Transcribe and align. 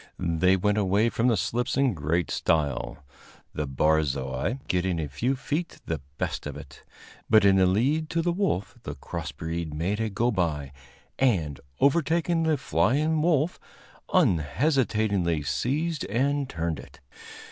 They 0.17 0.57
went 0.57 0.79
away 0.79 1.09
from 1.09 1.27
the 1.27 1.37
slips 1.37 1.77
in 1.77 1.93
great 1.93 2.31
style, 2.31 3.05
the 3.53 3.67
barzoi 3.67 4.57
getting 4.67 4.99
a 4.99 5.07
few 5.07 5.35
feet 5.35 5.79
the 5.85 6.01
best 6.17 6.47
of 6.47 6.57
it; 6.57 6.83
but 7.29 7.45
in 7.45 7.57
the 7.57 7.67
lead 7.67 8.05
up 8.05 8.09
to 8.09 8.21
the 8.23 8.31
wolf 8.31 8.75
the 8.81 8.95
cross 8.95 9.31
breed 9.31 9.75
made 9.75 9.99
a 9.99 10.09
go 10.09 10.31
by, 10.31 10.71
and, 11.19 11.59
overtaking 11.79 12.41
the 12.41 12.57
flying 12.57 13.21
wolf, 13.21 13.59
unhesitatingly 14.11 15.43
seized 15.43 16.03
and 16.05 16.49
turned 16.49 16.79
it. 16.79 16.99